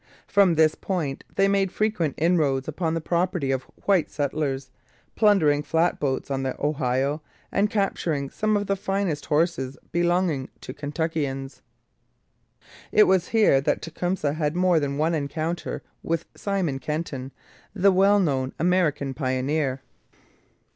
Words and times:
From 0.25 0.55
this 0.55 0.73
point 0.73 1.23
they 1.35 1.47
made 1.47 1.71
frequent 1.71 2.15
inroads 2.17 2.67
upon 2.67 2.95
the 2.95 3.01
property 3.01 3.51
of 3.51 3.65
white 3.85 4.09
settlers, 4.09 4.71
plundering 5.15 5.61
flat 5.61 5.99
boats 5.99 6.31
on 6.31 6.41
the 6.41 6.55
Ohio, 6.59 7.21
and 7.51 7.69
capturing 7.69 8.27
some 8.31 8.57
of 8.57 8.65
the 8.65 8.75
finest 8.75 9.27
horses 9.27 9.77
belonging 9.91 10.49
to 10.61 10.73
Kentuckians. 10.73 11.61
It 12.91 13.03
was 13.03 13.27
here 13.27 13.61
that 13.61 13.83
Tecumseh 13.83 14.33
had 14.33 14.55
more 14.55 14.79
than 14.79 14.97
one 14.97 15.13
encounter 15.13 15.83
with 16.01 16.25
Simon 16.35 16.79
Kenton, 16.79 17.31
the 17.75 17.91
well 17.91 18.19
known 18.19 18.53
American 18.57 19.13
pioneer. 19.13 19.81